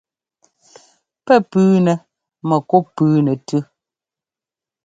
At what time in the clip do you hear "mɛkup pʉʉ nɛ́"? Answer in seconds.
2.47-3.35